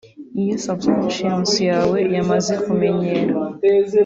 [0.41, 3.33] Iyo subconscious yawe yamaze kumenyera